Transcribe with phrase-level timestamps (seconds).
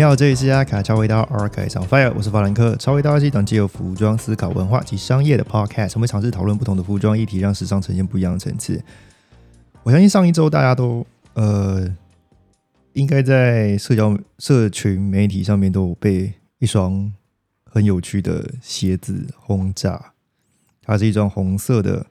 [0.00, 2.74] 你好，这里是阿卡超回到 Arc on Fire，我是法兰克。
[2.76, 8.82] 超回到是一档既有服装思考、文化及商业的 Podcast，我们尝试讨论不同的服装议题，让时尚呈现不一样的层次。
[9.82, 11.86] 我相信上一周大家都呃，
[12.94, 17.12] 应该在社交社群媒体上面都有被一双
[17.66, 20.14] 很有趣的鞋子轰炸。
[20.82, 22.06] 它是一双红色的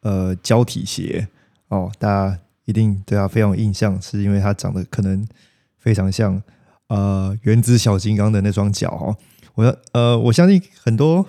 [0.00, 1.28] 呃胶体鞋
[1.68, 5.28] 哦，大家一定对它非常有印象，是因为它长得可能
[5.76, 6.42] 非常像
[6.88, 9.16] 呃原子小金刚的那双脚哦。
[9.54, 11.26] 我呃我相信很多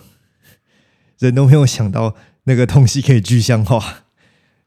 [1.19, 3.81] 人都没有想到那个东西可以具象化，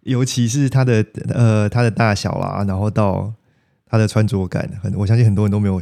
[0.01, 3.34] 尤其是它的呃它的大小啦，然后到
[3.87, 5.81] 它的穿着感，很我相信很多人都没有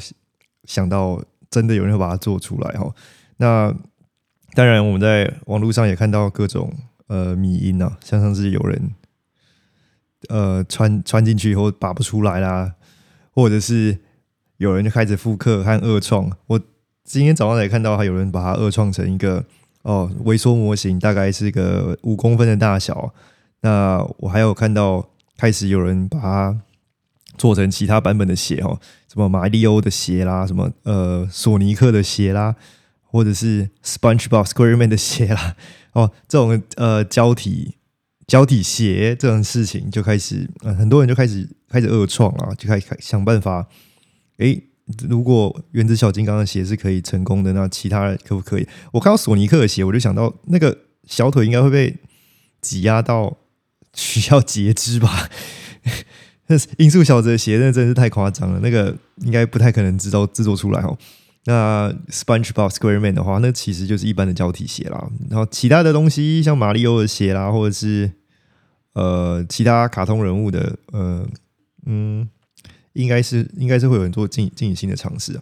[0.64, 2.94] 想到，真的有人会把它做出来哦。
[3.36, 3.74] 那
[4.54, 6.72] 当然，我们在网络上也看到各种
[7.06, 8.90] 呃迷音啊，像上次有人
[10.28, 12.74] 呃穿穿进去以后拔不出来啦，
[13.30, 13.98] 或者是
[14.58, 16.30] 有人就开始复刻和二创。
[16.46, 16.60] 我
[17.04, 19.44] 今天早上才看到，还有人把它二创成一个
[19.82, 23.12] 哦微缩模型，大概是个五公分的大小。
[23.62, 26.60] 那我还有看到开始有人把它
[27.36, 28.78] 做成其他版本的鞋哦，
[29.12, 32.54] 什么马里欧的鞋啦，什么呃索尼克的鞋啦。
[33.10, 35.56] 或者是 SpongeBob SquareMan 的鞋啦，
[35.94, 37.76] 哦，这种呃胶体
[38.26, 43.66] 胶体鞋这种事情就开始，很多人就开始开始恶创啊，就开始想办法，
[44.38, 44.62] 诶，
[45.08, 48.66] 如果原子小金刚的鞋是可以成功的，那其他可不可以？
[48.92, 51.96] 我看到索尼克的鞋，我就想到那个小腿应该会被
[52.60, 53.36] 挤压到
[53.94, 55.28] 需要截肢吧？
[56.50, 60.96] 那音速小子的鞋那真是太夸张了，那个应该不太可能制造制作出来哦。
[61.44, 65.10] 那 SpongeBob SquareMan 的话，那其实就是一般的胶体鞋啦。
[65.30, 68.10] 然后其他的东西，像马里奥的鞋啦，或者是
[68.94, 71.26] 呃其他卡通人物的，呃
[71.86, 72.28] 嗯，
[72.98, 75.40] 应该是应该是会有人做进进行新的尝试。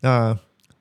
[0.00, 0.36] 那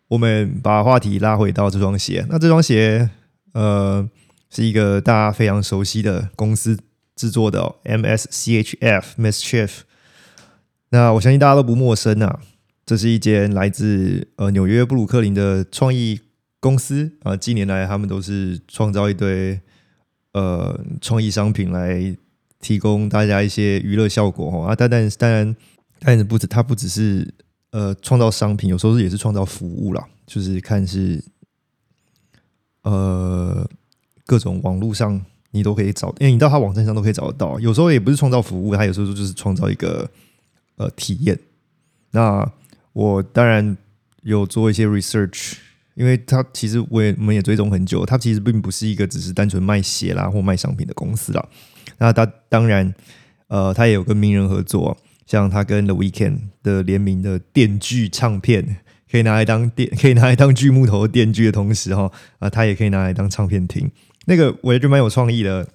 [0.09, 3.09] 我们把话题拉回到这双鞋，那这双鞋
[3.53, 4.07] 呃
[4.49, 6.77] 是一个大家非常熟悉的公司
[7.15, 9.79] 制作的 MSCHF Mischief。
[10.89, 12.39] 那我相信大家都不陌生啊。
[12.85, 16.21] 这是一间来自呃纽约布鲁克林的创意
[16.61, 19.59] 公司啊，近年来他们都是创造一堆
[20.31, 22.15] 呃创意商品来
[22.61, 25.53] 提供大家一些娱乐效果哈啊，但但当然
[25.99, 27.33] 但是不止它不只是
[27.71, 31.23] 呃创造商品，有时候也是创造服务啦，就是看是
[32.83, 33.67] 呃
[34.25, 35.19] 各种网络上
[35.51, 40.09] 你都可以找，因为你到他网站上都可以找得到，有时候也不是创造服务，他有时候就是创造一个
[40.75, 41.39] 呃体验，
[42.11, 42.51] 那。
[42.93, 43.77] 我当然
[44.23, 45.53] 有做一些 research，
[45.93, 51.49] 因为他其实我也我们也追踪很久，他其实并不是一个只是单纯卖鞋啦或卖商品的公司啦。
[51.99, 52.91] 那他当然，
[53.49, 54.97] 呃，他也有跟名人合作，
[55.27, 58.77] 像他跟 The Weeknd 的联名的电锯唱片，
[59.11, 63.91] 可以拿来当电，可以拿来当锯木头的电锯的同时，哈啊，他也可以拿来当唱片听。
[64.25, 65.69] 那个我觉得蛮有创意的，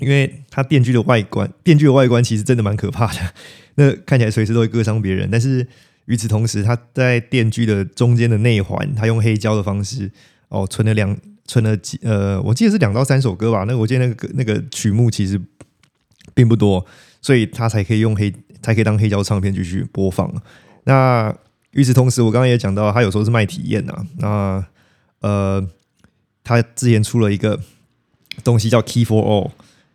[0.00, 3.20] 因为它电锯的外观，电锯的外观其实真的蛮可怕的，
[3.76, 5.66] 那看起来随时都会割伤别人，但是。
[6.06, 10.10] 与此同时，他在电锯的中间的内环，他用黑胶的方式
[10.48, 13.62] 哦，存了两存了几呃，我记得是两到三首歌吧。
[13.62, 15.40] 那我记得那个那个曲目其实
[16.34, 16.84] 并不多，
[17.22, 20.32] 所以他才可以用黑才可以当黑胶唱片继续播放。
[20.84, 21.34] 那
[21.72, 24.06] 与此同时，我刚刚也讲到，他有时候是卖体验呐。
[24.18, 24.64] 那
[25.20, 25.68] 呃，
[26.42, 27.60] 他之前出了一个
[28.42, 29.50] 东西叫 Key for All，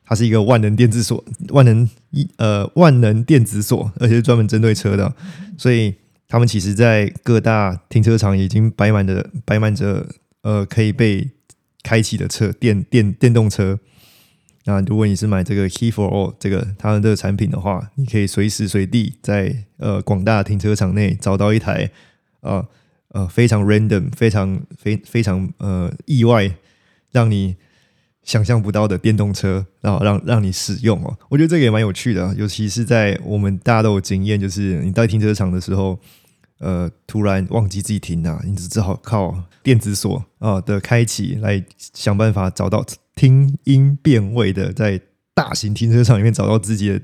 [0.05, 5.13] 它是一个万能电子锁，万能一呃万能电子锁，而且是专门针对车的，
[5.57, 5.95] 所以。
[6.27, 10.07] 他们其实，在各大停车场已经摆满着摆满着
[10.41, 11.29] 呃可以被
[11.83, 13.79] 开启的车电电电动车。
[14.65, 21.89] 那如果你是买这个 Key for All 这个他们的产品的话，你可以随时随地在呃广大停车场内找到一台
[22.41, 22.67] 呃
[23.09, 26.51] 呃非常 random、非常非非常呃意外，
[27.11, 27.55] 让你
[28.23, 31.17] 想象不到的电动车，然后让让你使用哦。
[31.29, 35.99] 我觉得这个也蛮有趣的，尤其是在我们大家都有经验，就是你在停车场的时候。
[36.59, 42.83] 呃，突然忘记自己停了，你只好靠电子锁啊的开启来想办法找到
[43.15, 45.01] 听音辨位的，在
[45.33, 47.01] 大型停车场里面找到自己的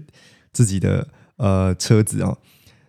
[0.52, 2.38] 自己的呃车子啊。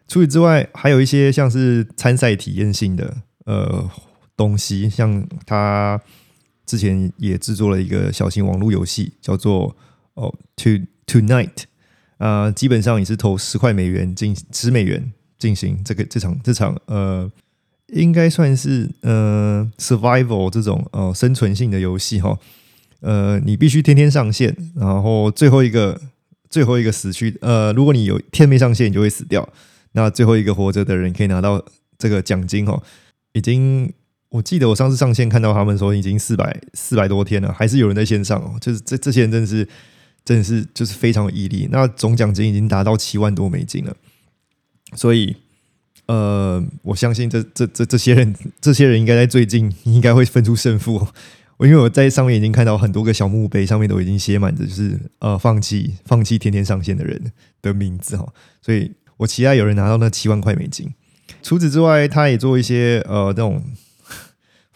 [0.09, 3.17] 除此之外，还有一些像是参赛体验性的
[3.47, 3.91] 呃
[4.37, 6.01] 东西，像他
[6.67, 9.77] 之前也制作了一个小型网络游戏，叫做
[10.15, 10.71] 哦 To
[11.07, 11.63] Tonight
[12.19, 15.13] 啊，基本上你是投十块美元进十美元。
[15.39, 17.29] 进行这个这场这场呃，
[17.89, 22.39] 应该算是呃 survival 这种呃生存性的游戏哈，
[23.03, 26.01] 呃，你必须天天上线，然后最后一个
[26.49, 29.49] 最后一个死去呃，如果你有天没上线，你就会死掉。
[29.93, 31.63] 那最后一个活着的人可以拿到
[31.99, 32.83] 这个奖金哦，
[33.33, 33.93] 已经
[34.31, 39.69] 我记得我上次上线看到他们说已经四百四百多天了，还是有人在线上哦，就是这这些人真的是
[40.25, 41.69] 真的是就是非常有毅力。
[41.71, 43.95] 那总奖金已经达到七万多美金了，
[44.95, 45.37] 所以
[46.07, 51.09] 呃，我相信这这这这些人这些人应该在最近应该会分出胜负。
[51.63, 57.33] 我因为我在上面已经看到很多个小墓碑，上面都已经写满着就是呃放弃放弃天天上线的人
[57.63, 58.27] 的名字哈，
[58.61, 60.93] 所以我期待有人拿到那七万块美金。
[61.41, 63.63] 除此之外，他也做一些呃那种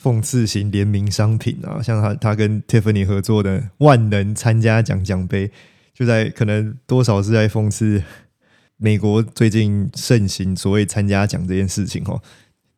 [0.01, 5.51] 讽刺型联名商品啊，像他他跟 Tiffany 合作的万能参加奖奖杯，
[5.93, 8.01] 就在可能多少是在讽刺
[8.77, 12.23] 美国最近盛行所谓参加奖这件事情哦。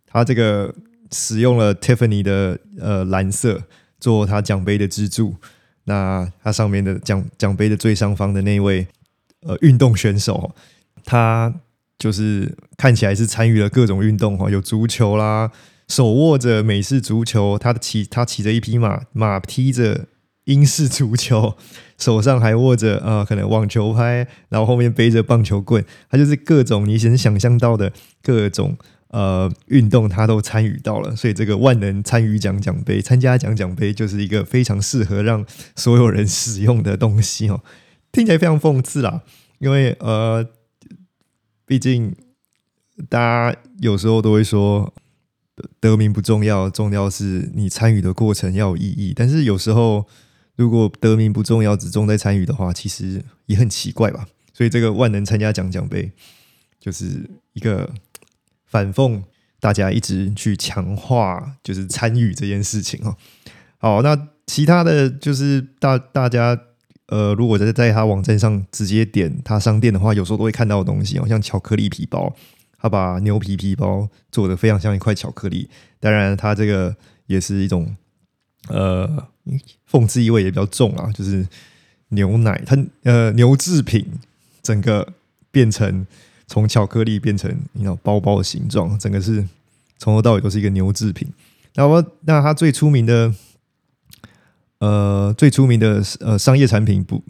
[0.06, 0.74] 他这个
[1.12, 3.62] 使用了 Tiffany 的呃蓝色
[3.98, 5.34] 做他奖杯的支柱，
[5.84, 8.86] 那它上面的奖奖杯的最上方的那位
[9.42, 10.54] 呃运动选手，
[11.04, 11.54] 他。
[11.98, 15.50] 就是看起来是参与了各种运动哈，有足球啦，
[15.88, 20.06] 手握着美式足球，他骑他骑着一匹马，马踢着
[20.44, 21.56] 英式足球，
[21.98, 27.92] 手上还握着呃可能网球拍，然后后面背着棒球棍，他就是各种你能想象到的
[28.22, 28.76] 各种
[29.08, 35.44] 呃运动他都参与到了，所以这个万能参与奖奖杯、参加奖奖杯就是一个非常适合让
[35.76, 37.62] 所有人使用的东西哦，
[38.12, 39.22] 听起来非常讽刺啦，
[39.58, 40.48] 因为呃。
[41.70, 42.16] 毕竟，
[43.10, 43.18] 大
[43.52, 44.94] 家有时候都会说
[45.80, 49.12] 得名不重要，重要是你参与的过程要有意义。
[49.14, 50.06] 但是有时候，
[50.56, 54.26] 如果得名不重要，只重在参与的话，其实也很奇怪吧。
[54.54, 56.10] 所以这个万能参加奖奖杯，
[56.80, 57.92] 就是一个
[58.68, 59.22] 反讽
[59.58, 63.16] 大家一直去强化就是参与这件事情哦。
[63.78, 66.56] 好，那其他的就是大大家。
[67.10, 72.30] 呃，如果在在他网站上直接点他商店的话，有时候都会看到的东西哦，像巧克力皮包，
[72.78, 75.70] 他把牛皮皮包做的非常像一块巧克力。
[76.00, 76.94] 当然，他这个
[77.24, 77.96] 也是一种
[78.68, 79.26] 呃
[79.90, 81.48] 讽刺意味也比较重啊，就是
[82.08, 84.06] 牛奶它呃牛制品
[84.60, 85.14] 整个
[85.50, 86.06] 变成
[86.48, 89.46] 从巧克力变成你知道包包的形状，整个是
[89.98, 91.28] 从头到尾都是一个牛制品。
[91.76, 93.32] 那么，那它最出名的。
[94.80, 97.20] 呃，最出名的呃商业产品不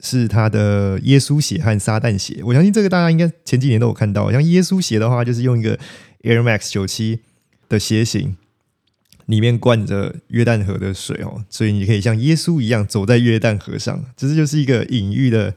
[0.00, 2.42] 是它的耶稣鞋和撒旦鞋。
[2.42, 4.28] 我相信这个大家应该前几年都有看到。
[4.32, 5.78] 像耶稣鞋的话，就是用一个
[6.24, 7.20] Air Max 九七
[7.68, 8.36] 的鞋型，
[9.26, 14.04] 里面灌着约旦河的水哦，所以你可以像耶稣一样走在约旦河上。
[14.16, 15.54] 这就是一个隐喻的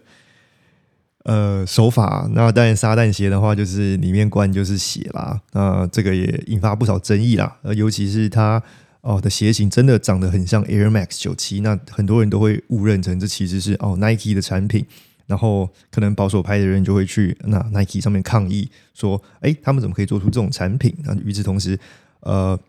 [1.23, 2.29] 呃手法。
[2.33, 5.39] 那当然，撒旦鞋的话，就是里面灌就是血啦。
[5.53, 7.57] 那这个也引发不少争议啦。
[7.63, 8.61] 呃，尤其是它。
[9.01, 14.85] 哦，的鞋型真的长得很像 Air Max 九七，那很多人都会误认成这其实是哦 Nike 的产品，
[15.25, 20.93] 然后可能保守派的人就会去那 Nike 上面抗议说，哎，他们怎么可以做出这种产品？
[21.05, 21.79] 那与此同时，
[22.19, 22.59] 呃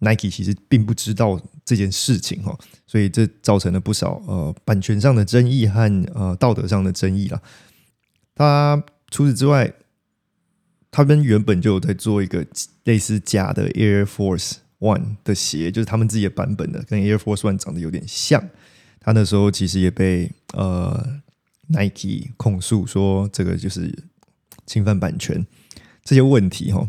[0.00, 7.40] ，Nike 其实并不知道这件事情哈，所以这造成了不少呃版权上的争议和呃道德上的争议了。
[8.38, 9.70] 他除此之外，
[10.90, 12.46] 他们原本就有在做一个
[12.84, 14.58] 类似假的 Air Force。
[14.80, 18.48] One 的鞋就是他们自己的版本的，跟 Air Force One 长得有点像。
[19.00, 21.20] 他那时候其实也被呃
[21.66, 23.92] Nike 控诉说这个就是
[24.66, 25.44] 侵犯版权
[26.04, 26.88] 这些问题哈，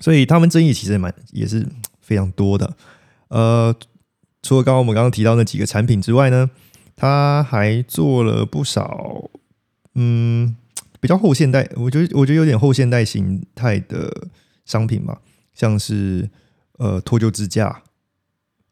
[0.00, 1.66] 所以他们争议其实也蛮也是
[2.02, 2.76] 非常多的。
[3.28, 3.74] 呃，
[4.42, 6.50] 除了刚刚我们刚刚提到那几个产品之外呢，
[6.94, 9.30] 他还做了不少
[9.94, 10.54] 嗯
[11.04, 14.28] 比较后现代，我觉得我觉得有点后现代形态的
[14.64, 15.20] 商品吧，
[15.52, 16.30] 像是。
[16.76, 17.84] 呃，脱臼支架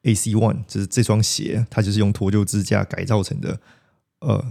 [0.02, 3.60] ，AC One，就是这双鞋，它就是用脱臼支架改造成的。
[4.18, 4.44] 呃，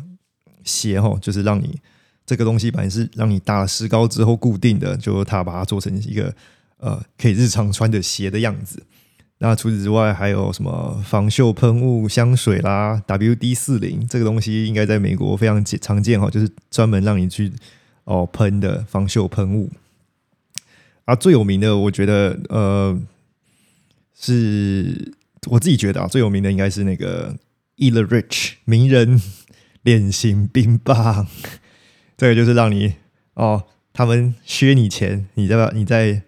[0.64, 1.82] 鞋哈，就是让你
[2.26, 6.34] 这个东西本来是让你打了石膏之后固定的，就它把它做成一个
[6.78, 8.82] 呃可以日常穿的鞋的样子。
[9.44, 17.52] 那除此之外，还有什么防锈喷雾、香水啦，WD 四零这个东西应该在美国非常常见哈，就是专门让你去
[18.04, 19.70] 哦喷的防锈喷雾。
[21.06, 22.98] 啊，最有名的，我觉得呃。
[24.24, 25.16] 是
[25.48, 27.36] 我自己觉得啊，最有名的应该是那个
[27.78, 29.20] e l Rich 名人
[29.82, 31.26] 脸型冰棒，
[32.16, 32.94] 这个就是让你
[33.34, 36.22] 哦，他们削你钱，你再把你再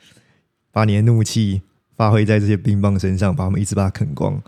[0.71, 1.61] 把你的怒气
[1.95, 4.41] 发挥在这些冰棒身上，把他们一直把它啃光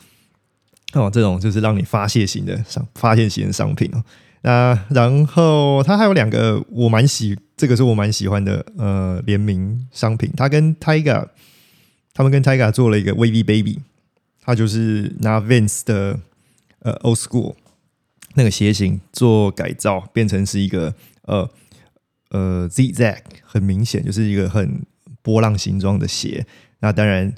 [0.94, 4.04] 哦，这种就是让你发泄型的商发泄型的商品哦。
[4.42, 11.28] 那然后它还有两个我蛮喜，这个是我蛮喜欢的呃联名商品，它跟 Tiger。
[12.18, 13.82] 他们跟 Tiger 做了一个 Wavy Baby，
[14.42, 16.18] 它就是拿 Vans 的
[16.80, 17.56] 呃 Old School
[18.36, 21.50] 那个鞋型做改造，变成是一个呃
[22.30, 24.86] 呃 Zigzag，很明显就是一个很
[25.22, 26.48] 波浪形状的鞋。
[26.86, 27.34] 那当然，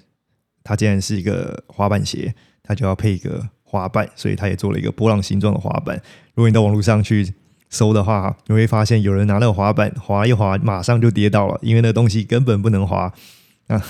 [0.62, 5.96] 它既然是一个滑板鞋，它就要配一个滑板，所以它也做了一个波浪形状的滑板。
[6.36, 7.34] 如果你到网络上去
[7.70, 13.14] 搜的话，你会发现有人拿那个滑板滑一滑，马上就跌倒了，因为那东西根本不能滑。
[13.68, 13.82] 啊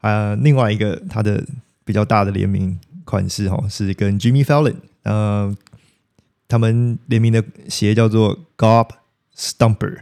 [0.00, 1.46] 啊，另外一个它的
[1.84, 4.74] 比较大的联名款式哈，是跟 Jimmy Fallon，
[5.04, 5.56] 呃，
[6.48, 8.88] 他们联名的鞋叫做 Gob
[9.36, 9.98] Stumper。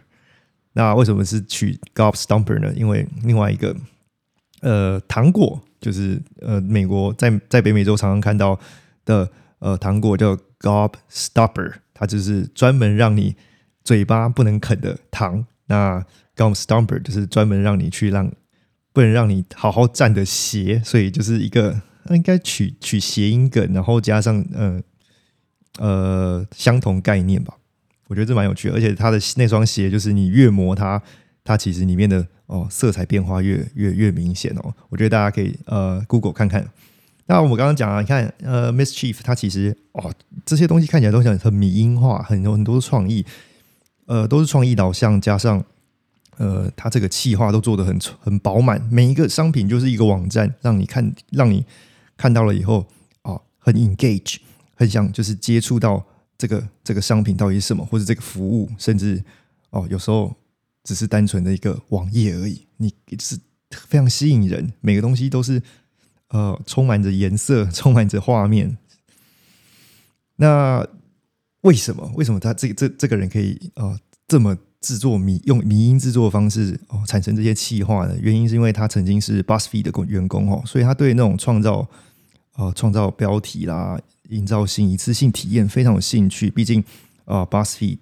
[0.72, 2.72] 那为什么是取 Gob Stumper 呢？
[2.74, 3.76] 因为另外一个
[4.66, 8.58] 呃糖果，就是呃美国在在北美洲常常看到
[9.04, 9.30] 的
[9.60, 13.36] 呃糖果叫 Gob Stopper，它就是专门让你
[13.84, 15.46] 嘴巴不能啃的糖。
[15.68, 16.04] 那
[16.36, 18.30] Gobstopper 就是专门让你去让
[18.92, 21.80] 不能让你好好站的鞋，所以就是一个
[22.10, 24.80] 应该取取谐音梗，然后加上呃
[25.78, 27.54] 呃相同概念吧。
[28.08, 31.02] 我觉得这蛮有趣，而且它的那双鞋就是你越磨它，
[31.42, 34.74] 它其实里面的哦色彩变化越越越明显哦。
[34.88, 36.68] 我觉得大家可以呃 Google 看看。
[37.26, 40.12] 那我们刚刚讲啊，你看呃 Mischief 它其实哦
[40.44, 43.24] 这些东西看起来都很很迷音化，很多很多创意，
[44.06, 45.64] 呃都是创意导向加上。
[46.38, 51.64] 呃，它这个企划都做的很很饱满，每一个商品就是一个网站，让你看，让你
[52.14, 52.86] 看到了以后
[53.22, 54.36] 啊，很 engage，
[54.74, 56.04] 很想就是接触到
[56.36, 59.24] 这个这个商品到底是什么，或者这个服务，甚至
[59.70, 60.36] 哦，有时候
[60.86, 63.38] 只是单纯的一个网页而已，你是
[63.70, 65.60] 非常吸引人，每个东西都是
[66.28, 68.78] 呃充满着颜色， 充满着画面。
[70.36, 70.86] 那
[71.62, 72.10] 为什么？
[72.14, 74.56] 为什么他这这这个人可以呃这么？
[74.78, 81.88] 制作迷用迷音制作方式哦，产生这些气话呢原因是因为他曾经是 BuzzFeed 的员工哦，所以他对那种创造
[82.54, 86.48] 呃创造标题啦、营造性一次性体验非常有兴趣。
[86.50, 86.84] 毕竟
[87.24, 87.98] 啊，BuzzFeed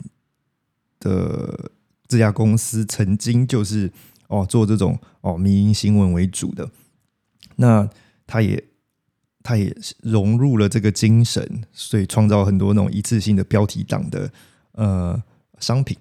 [1.00, 1.70] 的
[2.14, 3.90] 这家公司曾经就是
[4.28, 6.70] 哦做这种哦民营新闻为主的，
[7.56, 7.90] 那
[8.24, 8.62] 他也
[9.42, 14.30] 他也融入了这个精神，所以创造很多那种一次性的标题党的
[14.74, 15.20] 呃
[15.58, 15.98] 商品。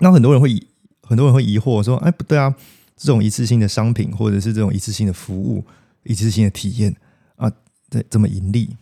[0.00, 0.66] 那很多人会疑，
[1.02, 2.52] 很多人会疑惑说：“哎，不对啊，
[2.96, 5.64] 这种一次性的商品或者是这种一次性的服务、
[6.02, 6.96] 一次性的体验
[7.36, 7.48] 啊，
[7.88, 8.76] 这这么盈利，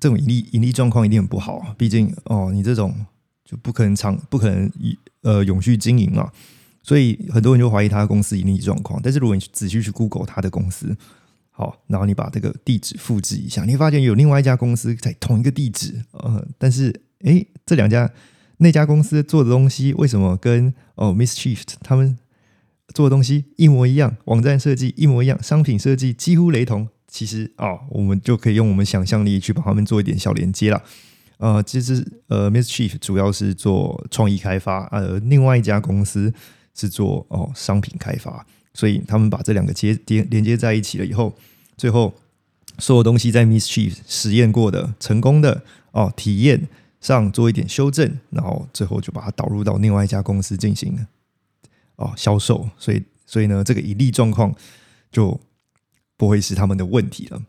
[0.00, 1.76] 这种盈利盈利状况一定很不好啊！
[1.78, 3.06] 毕竟哦，你这种
[3.44, 6.30] 就不可能长，不可能以呃永续经营嘛。
[6.82, 9.00] 所以很多人就怀疑他的公司盈利状况。
[9.02, 10.96] 但是如果你仔细去 Google 他的公司，
[11.50, 18.10] 好，然后你把这个地址复制一下，你会发现有另外一家公司在同一个地址，呃，但是哎，这两家。
[18.58, 22.16] 那家公司做的东西为什么跟哦 Miss Chief 他们
[22.94, 24.16] 做的东西一模一样？
[24.26, 26.88] 网站设计一模一样，商品设计几乎雷同。
[27.08, 30.82] 其实啊，我们就可以用我们想象力去把他们做一点小连接了。
[31.38, 36.32] 呃，其实呃，Miss Chief 主要是做创意开发，呃，另外一家公司
[36.74, 41.34] 是做哦商品开发，所以他们把这两个接连连接在一起了以后，
[41.76, 42.14] 最后
[42.78, 45.62] 所有东西在 Miss Chief 实验过的成功的
[45.92, 46.68] 哦体验。
[47.02, 51.04] 上做一点修正，然后最后就把它导入到另外一家公司进行
[51.96, 54.54] 哦销售，所以所以呢，这个盈利状况
[55.10, 55.40] 就
[56.16, 57.42] 不会是他们的问题了。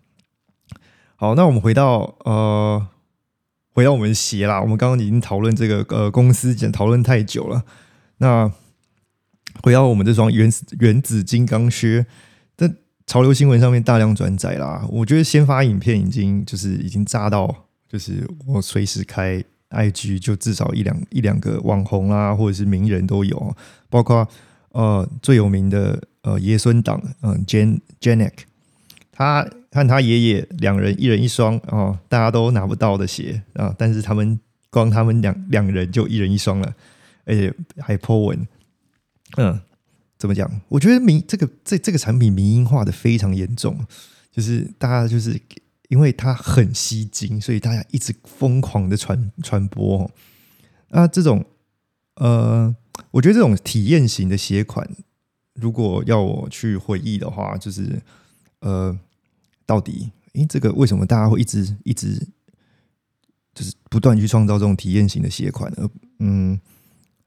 [1.16, 2.88] 好，那我们回到呃，
[3.74, 4.62] 回到我们鞋啦。
[4.62, 7.63] 我们刚刚已经讨论这个呃公司，讲讨论太久了。
[8.18, 8.51] 那
[9.62, 12.06] 回到我们这双原原子金刚靴，
[12.56, 12.72] 在
[13.06, 14.86] 潮流新闻上面大量转载啦。
[14.89, 17.53] 我觉得先发影片已经就是已经炸到。
[17.89, 23.56] 就是我随时开 IG，就至少一两一两个网红啦，或者是名人都有，
[23.88, 24.27] 包括
[24.70, 28.32] 呃最有名的呃爷孙党，嗯，Jan Janek，
[29.13, 34.38] 他和他爷爷两人一人一双哦，大家都拿不到的鞋啊，但是他们
[34.70, 36.74] 光他们两两人就一人一双了，
[37.24, 38.48] 而且还 po 文，
[39.38, 39.62] 嗯，
[40.17, 40.51] 怎么讲？
[40.67, 43.79] 我觉得民这个这这个产品民营化的非常严重，
[44.29, 45.39] 就是大家就是。
[45.89, 50.10] 因为它很吸睛，所以大家一直疯狂的传传播。
[50.89, 51.46] 啊，这种
[52.15, 52.75] 呃，
[53.12, 54.89] 我觉得这种体验型的鞋款，
[55.53, 58.01] 如果要我去回忆的话，就是
[58.63, 58.98] 呃，
[59.65, 62.27] 到底诶，这个为什么大家会一直一直
[63.53, 65.72] 就是不断去创造这种体验型的鞋款？
[65.77, 65.89] 呃，
[66.20, 66.60] 嗯，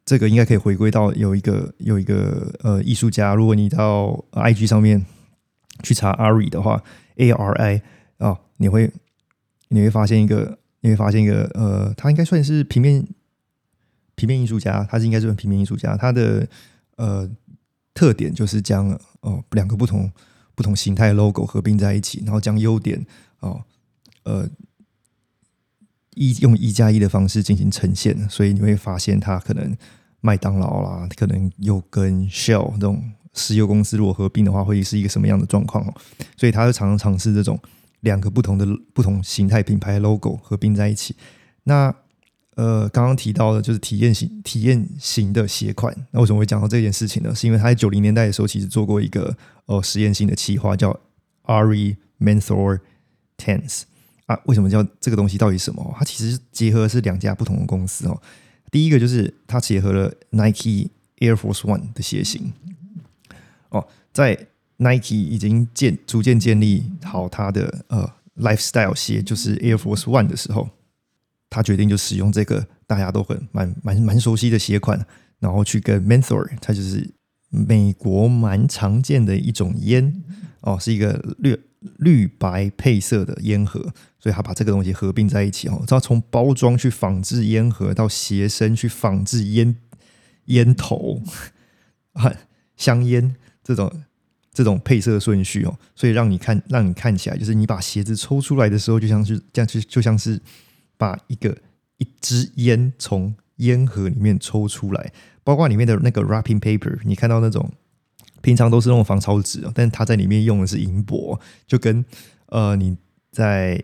[0.04, 5.06] 这个应该可以回归到有一个有一个呃艺术家，如果你到 IG 上面
[5.82, 6.82] 去查 Ari 的话
[7.16, 7.82] ，A R I
[8.18, 8.40] 啊。
[8.58, 8.90] 你会
[9.68, 13.06] 你会发现一个，你会发现一个，呃，他应该算是平面
[14.14, 16.48] 平面艺术家，他是应该是平面艺术家，他的
[16.96, 17.30] 呃
[17.92, 20.10] 特点就是将哦两个不同
[20.56, 23.06] 不同形态的 logo 合并在一起，然后将优点
[23.38, 23.62] 哦
[24.24, 24.48] 呃
[26.14, 29.76] 一用一加一的方式进行呈现，所以你会发现它可能
[30.20, 35.94] 麦当劳啦，可能又跟 Shell 这种石油公司如果合并的话，会是一个什么样的状况哦？
[36.36, 37.60] 所以他就常常尝试这种
[38.00, 41.14] 两个不同的不同形态品牌 logo 合并在一起。
[41.64, 41.94] 那
[42.56, 45.94] 呃，刚刚提到的就是体验型体验型的鞋款。
[46.10, 47.34] 那为什么会讲到这件事情呢？
[47.34, 49.36] 是因为他在九零年代的时候，其实做过一个
[49.66, 50.98] 呃实验性的企划，叫
[51.44, 52.80] Ari Menthol
[53.36, 53.82] Tense
[54.24, 54.40] 啊。
[54.46, 55.36] 为什么叫这个东西？
[55.36, 55.94] 到底什么？
[55.98, 58.18] 它其实结合是两家不同的公司哦。
[58.70, 62.54] 第一个就是它结合了 Nike Air Force One 的鞋型
[63.68, 64.46] 哦，在
[64.78, 70.70] Nike 已经建逐渐建立好它的呃 lifestyle 鞋，就是 Air Force One 的时候。
[71.48, 75.06] 他决定就使用这个大家都很蛮蛮蛮熟悉的鞋款，
[75.38, 77.14] 然后去跟 Menthol，它就是
[77.48, 80.22] 美国蛮常见的一种烟
[80.60, 81.56] 哦，是一个绿
[81.98, 83.80] 绿白配色的烟盒，
[84.18, 89.76] 所以他把这个东西合并在一起哦，他从包装去仿制烟盒，到鞋身去仿制烟
[90.46, 91.22] 烟头
[92.14, 92.32] 啊
[92.76, 93.90] 香烟这种
[94.52, 100.40] 这种配色顺序哦，所以让你看让你看起来就是你把鞋子抽出来的时候，就像是这样，就就像是。
[100.96, 101.56] 把一个
[101.98, 105.12] 一支烟从烟盒里面抽出来，
[105.42, 107.72] 包括里面的那个 wrapping paper，你看到那种
[108.42, 112.04] 平常都是那种防潮纸哦，但是它在里面用的是银箔，就跟
[112.46, 112.96] 呃你
[113.30, 113.82] 在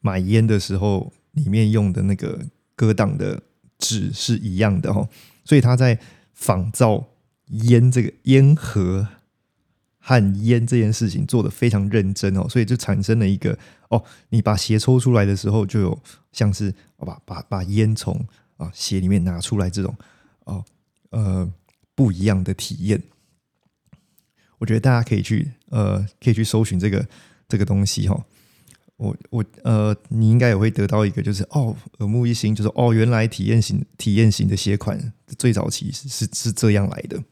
[0.00, 2.40] 买烟的时候里面用的那个
[2.74, 3.42] 割档的
[3.78, 5.08] 纸是一样的哦，
[5.44, 5.98] 所以它在
[6.34, 7.08] 仿造
[7.46, 9.08] 烟这个烟盒。
[10.00, 13.56] 和烟这件事情做的非常认真哦，所以就产生了一个
[13.90, 19.94] 哦，你把鞋抽出来的时候，就有像是把把把烟从啊鞋里面拿出来这种
[20.44, 20.64] 哦
[21.10, 21.52] 呃
[21.94, 23.02] 不一样的体验。
[24.58, 27.06] 我觉得大家可以去呃可以去搜寻这个
[27.48, 28.24] 这个东西哈。
[28.96, 37.22] 我我呃你应该也会得到一个就是哦耳目一新，就是哦原来体验型体验型的鞋款最早期是是是这样来的，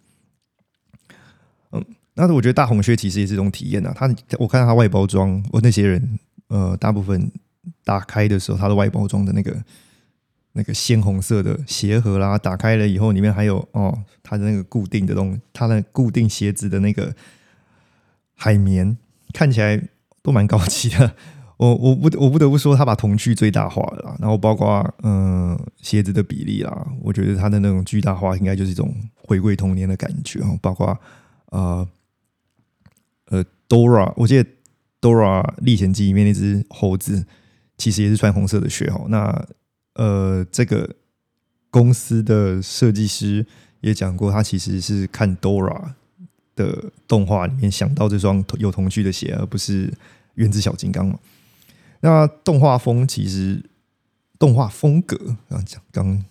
[2.26, 3.92] 那我觉得大红靴其实也是一种体验呐。
[3.94, 7.31] 它我看它外包装，我那些人呃，大部分
[7.85, 9.57] 打开的时候，它的外包装的那个
[10.54, 17.14] 那个鲜红色的鞋盒啦，打开了以后，里面还有哦，它的那个固定的东，它的固定鞋子的那个
[18.35, 18.96] 海绵，
[19.33, 19.81] 看起来
[20.22, 21.14] 都蛮高级的。
[21.59, 24.16] 我我不我不得不说，它把童趣最大化了。
[24.18, 30.59] 然后包括嗯鞋子的比例啦，我觉得它的那种巨大化，应该就是一种回归童年的感觉哦。
[30.62, 30.98] 包括
[31.50, 31.87] 呃。
[33.68, 34.48] ，Dora，我记得
[35.00, 37.26] Dora《历险记》里面那只猴子，
[37.76, 39.07] 其实也是穿红色的靴哦。
[39.09, 39.46] 那
[39.94, 40.96] 呃，这个
[41.70, 43.46] 公司的设计师
[43.81, 45.92] 也讲过，他其实是看 Dora
[46.57, 49.92] 的动画里面想到这双有童趣的鞋，而不是
[50.35, 51.18] 原子小金刚嘛。
[52.00, 53.64] 那动画风其实
[54.38, 56.24] 动画风格刚讲刚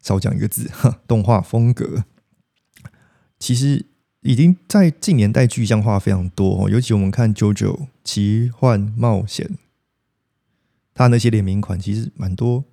[0.00, 2.04] 少讲一个字哈，动画风格
[3.38, 3.86] 其实。
[4.22, 9.46] 已经在近年代具象化非常多哦，尤其我们看《JoJo 奇幻冒险》，
[10.94, 12.64] 它那些联名款其实蛮多，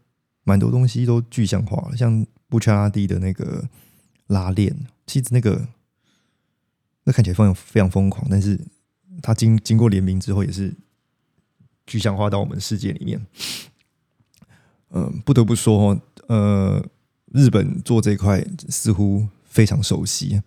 [0.43, 1.97] 蛮多东西都具象化了。
[1.97, 3.67] 像布查拉蒂的那个
[4.27, 4.75] 拉链，
[5.07, 5.67] 其实那个
[7.05, 8.59] 那看起来非常非常疯狂，但是
[9.23, 10.75] 它经经过联名之后，也是
[11.87, 13.25] 具象化到我们世界里面。
[14.91, 16.85] 嗯，不得不说哦，呃，
[17.33, 20.41] 日本做这块似乎非常熟悉。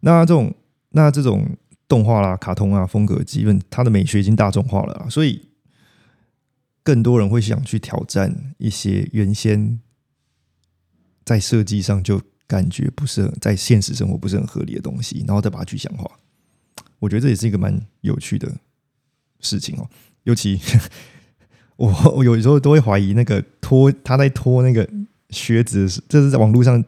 [0.00, 0.54] 那这种
[0.90, 1.56] 那这种
[1.88, 5.48] 动画啦、卡通啊风格，基本它的美学已经大众化了，所以
[6.82, 9.80] 更多人会想去挑战一些原先
[11.24, 16.08] 在设计上就感觉不是很在现实生活不是很合理的东西，然后再把它具象化。
[16.98, 18.50] 我觉得这也是一个蛮有趣的
[19.40, 19.88] 事情哦。
[20.24, 20.60] 尤其
[21.76, 24.88] 我我有时候都会怀疑那个脱他在脱那个
[25.30, 26.82] 靴子，这是在网络上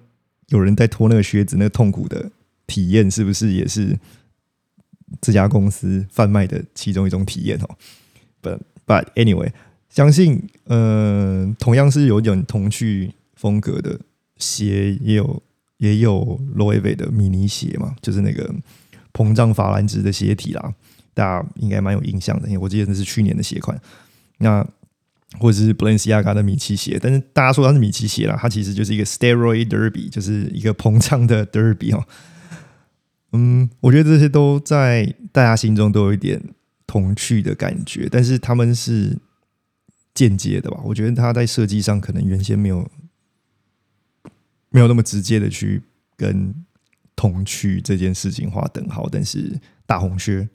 [0.48, 2.30] 有人在脱那个靴子，那个痛苦的。
[2.68, 3.98] 体验是不是也是
[5.20, 7.68] 这家公司贩卖的其中一种体验哦
[8.40, 9.50] ？But but anyway，
[9.90, 13.98] 相信呃，同样是有点童趣风格的
[14.36, 15.42] 鞋，也有
[15.78, 18.54] 也有 Loewe 的米尼鞋嘛，就是那个
[19.12, 20.74] 膨胀法兰兹的鞋体啦，
[21.14, 23.80] 大家应该蛮有印象的，因为我记得那是去年的鞋款。
[24.38, 24.64] 那
[25.38, 32.04] 或者是 Blenciaga 的米奇鞋，但是大家说它是米奇鞋啦，它其实就是一个 Steroid Derby，就是一个膨胀的 Derby 哦。
[33.32, 36.42] 嗯，我觉得这些都在大家心中都有一点
[36.86, 39.18] 童趣的感觉，但是他们是
[40.14, 40.80] 间接的吧？
[40.82, 42.90] 我觉得他在设计上可能原先没有
[44.70, 45.82] 没有那么直接的去
[46.16, 46.54] 跟
[47.14, 50.48] 童趣这件事情划等号，但是大红靴，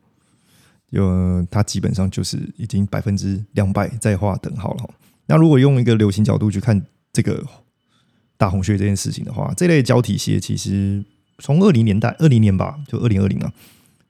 [0.89, 4.89] 有它基本上就是已经百分之两百在画等号了。
[5.27, 7.45] 那如果用一个流行角度去看这个
[8.35, 11.05] 大红靴这件事情的话，这类胶体鞋其实。
[11.39, 13.51] 从二零年代二零年吧，就二零二零啊，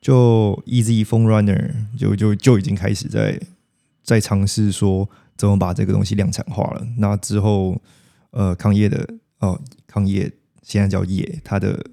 [0.01, 3.39] 就 Easy Phone Runner 就就就已经开始在
[4.03, 6.85] 在尝试说怎么把这个东西量产化了。
[6.97, 7.81] 那之后，
[8.31, 9.07] 呃，康业的
[9.39, 10.31] 哦，康业
[10.61, 11.85] 现在叫业，它的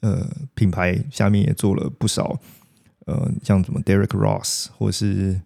[0.00, 2.38] 呃品牌下面也做了不少，
[3.06, 5.40] 呃，像什么 Derek Ross 或者是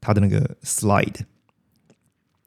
[0.00, 1.20] 他的那个 Slide。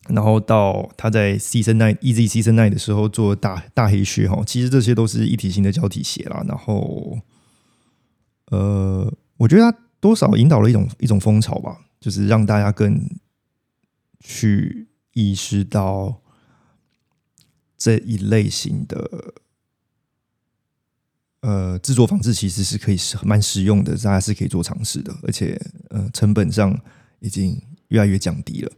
[0.09, 6.43] 然后到他在 Season Nine Easy Season Nine 的时候做大大黑靴哈，其实这些都是一体型的胶体鞋啦。
[6.47, 7.19] 然后，
[8.47, 13.07] 呃，我觉得他多少引导了一种一种风潮吧，就是让大家更
[14.19, 16.21] 去意识到
[17.77, 19.33] 这一类型的
[21.41, 25.59] 呃制作方式其实是可以是蛮实用的，大家是可以做尝试的，而且
[25.89, 26.79] 呃成本上
[27.19, 28.71] 已经越来越降低了。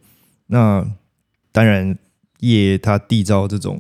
[0.47, 0.86] 那
[1.53, 1.97] 当然，
[2.39, 3.79] 业它缔造这种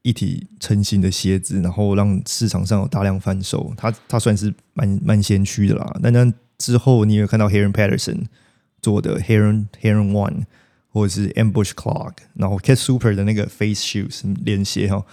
[0.00, 5.94] 一体成型的鞋子，然后让市场上有大量贩售，它它算是蛮蛮先驱的啦。
[6.00, 8.24] 那那之后，你有看到 Heron Patterson
[8.80, 10.44] 做的 Heron Heron One，
[10.88, 15.04] 或者是 Ambush Clog，然后 Cat Super 的那个 Face Shoes 连鞋哈，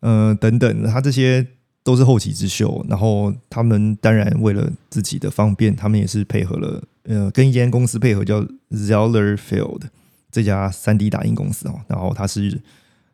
[0.00, 1.46] 呃等等，它这些
[1.82, 2.84] 都是后起之秀。
[2.88, 9.84] 然后他们当然为了自己的方便，他们也是配合了呃跟一间公司配合叫 Zeller Field。
[10.32, 12.60] 这家三 D 打印公司哦，然后它是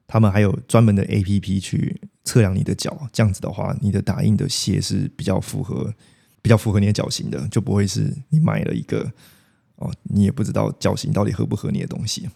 [0.07, 5.93] 他们还有专门的 APP 去测量你的脚，这样子的话，你的打印的鞋是比较符合
[6.41, 9.11] 比较符合你的脚型的，就不会是你买了一个
[9.77, 12.31] 哦，你也不知道脚型到底合不合你的东西。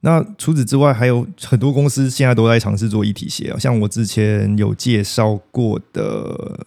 [0.00, 6.64] 那除此之外，还有很多公司现在都在尝试做一体鞋啊，像我之前有介绍过的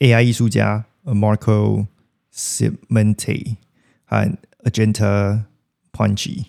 [0.00, 1.86] AI 艺术家 Marco
[2.34, 3.56] Cementi
[4.04, 5.44] 和 Agenta。
[5.92, 6.46] Punchy，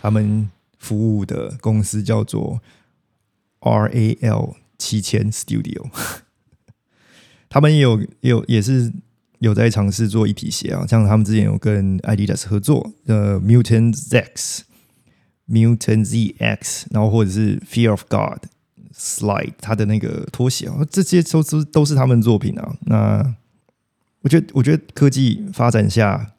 [0.00, 2.60] 他们服务的公司叫做
[3.60, 5.88] RAL 七千 Studio，
[7.48, 8.92] 他们也有也有也是
[9.38, 14.64] 有在尝试做一体鞋啊，像他们之前有跟 Adidas 合作，呃，Mutant Z X、
[15.48, 18.46] Mutant ZX，然后或者是 Fear of God
[18.92, 22.76] Slide，他的那个拖鞋啊，这些都是都是他们的作品啊。
[22.86, 23.36] 那
[24.22, 26.34] 我觉得，我觉得科技发展下，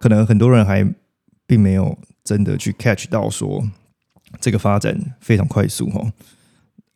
[0.00, 0.92] 可能很多人还。
[1.48, 3.68] 并没有真的去 catch 到说
[4.38, 6.12] 这个发展非常快速哈，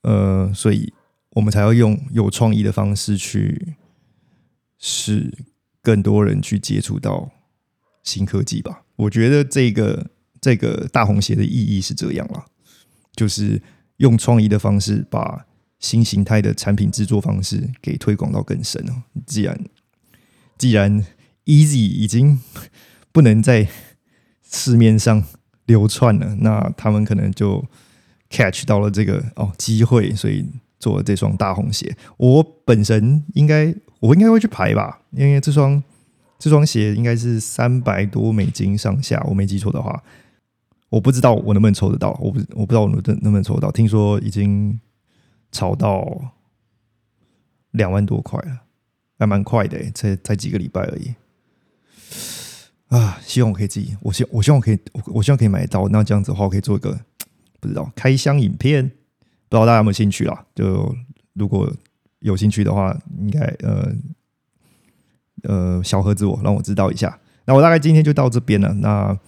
[0.03, 0.93] 呃，所以
[1.31, 3.75] 我们才要用有创意的方式去
[4.79, 5.33] 使
[5.81, 7.31] 更多人去接触到
[8.05, 8.85] 新科技吧。
[8.97, 10.11] 我觉得这个
[10.41, 12.45] 这个大红鞋的意义是这样了，
[13.17, 13.63] 就是
[13.97, 15.47] 用创意的方式把
[15.79, 19.03] 新形态的产品制作方式给推广到更深哦。
[19.27, 19.65] 既然
[20.59, 21.05] 既然
[21.47, 22.39] easy 已经
[23.11, 23.67] 不能再
[24.53, 25.25] 市面上
[25.65, 27.65] 流窜了，那他们可能就
[28.31, 30.47] catch 到了这个哦机会，所以
[30.79, 31.97] 做了这双大红鞋。
[32.19, 35.83] 我本身应该我应该会去排吧，因为这双
[36.39, 40.03] 这双鞋应该是三百多美金上下，我没记错的话，
[40.91, 43.71] 我不知道我能不能抽得到，我不我不知道我能能不能抽得到。
[43.71, 44.79] 听说已经
[45.51, 46.35] 炒到
[47.71, 48.61] 两万多块了，
[49.19, 51.15] 还蛮快的，才才几个礼拜而已。
[52.93, 55.89] 啊，希望我可以自己，我希我希望我可以，我希望可以买到。
[55.89, 57.01] 那这样子的话，我可以做一个
[57.59, 58.87] 不知道开箱影片，
[59.49, 60.45] 不知道大家有没有兴趣啦？
[60.55, 60.95] 就
[61.33, 61.73] 如果
[62.19, 63.93] 有兴趣的话，应该呃
[65.45, 67.19] 呃小盒子我让我知道一下。
[67.47, 68.75] 那我大概今天就到这边了。
[68.75, 69.19] 那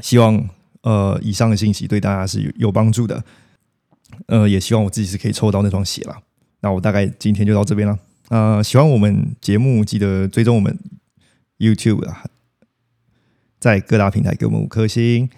[0.00, 0.48] 希望
[0.82, 3.22] 呃以上的信息对大家是有有帮助的。
[4.26, 6.16] 呃，也希望我自己是可以抽到那双鞋了。
[6.60, 7.96] 那我大概今天就到这边了。
[8.30, 10.76] 呃，喜欢我们节目，记得追踪我们
[11.58, 12.24] YouTube 啊。
[13.58, 15.28] 在各大平台给我们五颗星，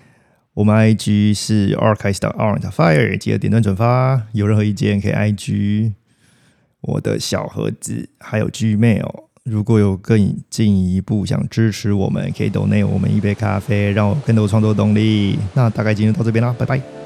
[0.54, 4.26] 我们 IG 是 archive 的 orange fire，记得点赞转发。
[4.32, 5.92] 有任何意见可以 IG
[6.82, 9.24] 我的小盒子，还有 Gmail。
[9.44, 15.38] 如果有更进一步想支持我们，可以 donate 我们一杯咖啡，让我更多创作动力。
[15.54, 16.99] 那大概今天到这边啦，拜拜。